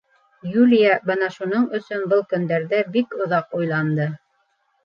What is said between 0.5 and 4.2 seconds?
Юлия бына шуның өсөн был көндәрҙә бик оҙаҡ уйланды.